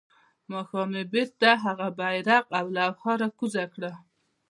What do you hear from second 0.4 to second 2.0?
ماښام يې بيرته هغه